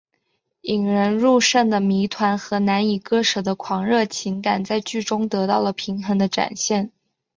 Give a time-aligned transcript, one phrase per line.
[0.61, 6.91] 引人入胜的谜团和难以割舍的狂热情感在剧中得到了平衡的展现。